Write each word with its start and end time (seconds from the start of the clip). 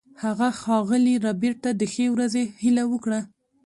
هغه 0.23 0.47
ښاغلي 0.61 1.15
ربیټ 1.25 1.55
ته 1.63 1.71
د 1.79 1.81
ښې 1.93 2.05
ورځې 2.13 2.43
هیله 2.61 2.83
وکړه 2.91 3.19